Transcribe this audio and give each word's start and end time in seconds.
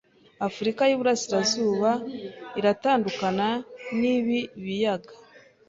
Afurika 0.47 0.81
y'Iburasirazuba 0.85 1.91
iratandukana 2.59 3.47
n'ibi 3.99 4.39
biyaga 4.63 5.13